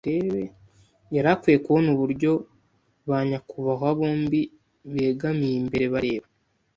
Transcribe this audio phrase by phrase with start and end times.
[1.15, 2.31] yari akwiye kubona uburyo
[3.09, 4.41] ba nyakubahwa bombi
[4.93, 6.27] begamiye imbere bareba,